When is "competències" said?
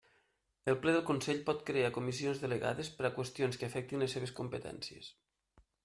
4.41-5.17